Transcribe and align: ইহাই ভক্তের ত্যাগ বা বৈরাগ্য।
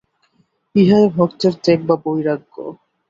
ইহাই 0.75 1.05
ভক্তের 1.15 1.53
ত্যাগ 1.63 1.79
বা 1.87 1.95
বৈরাগ্য। 2.03 2.55